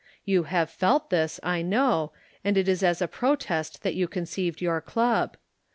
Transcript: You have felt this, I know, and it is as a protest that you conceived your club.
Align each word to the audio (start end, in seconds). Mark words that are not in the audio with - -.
You 0.25 0.45
have 0.45 0.71
felt 0.71 1.11
this, 1.11 1.39
I 1.43 1.61
know, 1.61 2.11
and 2.43 2.57
it 2.57 2.67
is 2.67 2.81
as 2.81 3.03
a 3.03 3.07
protest 3.07 3.83
that 3.83 3.93
you 3.93 4.07
conceived 4.07 4.59
your 4.59 4.81
club. 4.81 5.37